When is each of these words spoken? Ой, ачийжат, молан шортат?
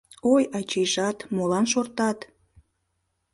Ой, 0.33 0.43
ачийжат, 0.57 1.17
молан 1.35 1.65
шортат? 1.71 2.19